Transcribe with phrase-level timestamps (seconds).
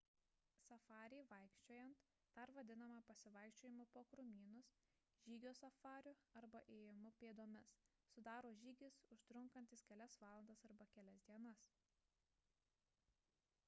[0.67, 1.99] safarį vaikščiojant
[2.39, 4.71] dar vadinamą pasivaikščiojimu po krūmynus
[5.27, 7.75] žygio safariu arba ėjimu pėdomis
[8.15, 11.69] sudaro žygis užtrunkantis kelias valandas arba kelias dienas